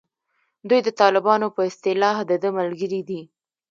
[0.69, 3.21] دوی د طالبانو په اصطلاح دده ملګري دي.